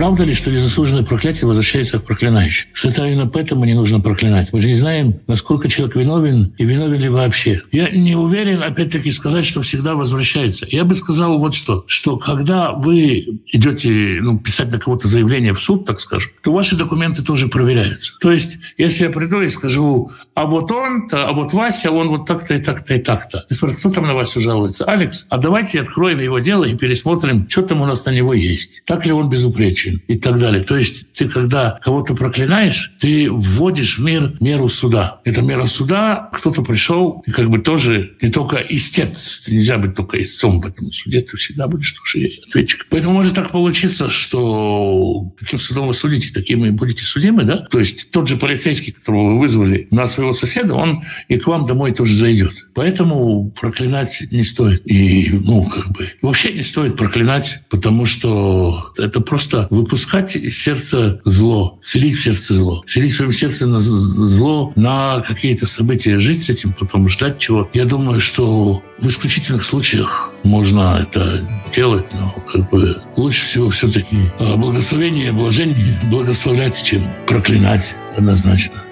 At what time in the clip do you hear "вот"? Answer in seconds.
11.38-11.54, 20.46-20.72, 21.34-21.52, 22.08-22.24